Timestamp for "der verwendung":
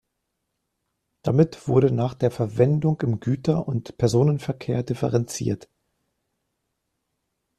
2.15-2.99